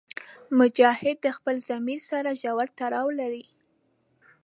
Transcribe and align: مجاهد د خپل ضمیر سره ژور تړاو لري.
مجاهد 0.59 1.17
د 1.21 1.27
خپل 1.37 1.55
ضمیر 1.69 1.99
سره 2.09 2.29
ژور 2.41 2.67
تړاو 2.79 3.07
لري. 3.19 3.45